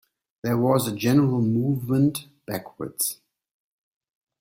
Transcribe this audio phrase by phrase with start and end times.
[0.41, 3.19] There was a general movement backwards.